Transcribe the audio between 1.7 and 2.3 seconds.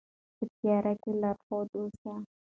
اوسئ.